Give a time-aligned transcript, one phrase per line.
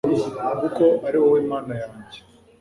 [0.59, 2.19] kuko ari wowe mana yanjye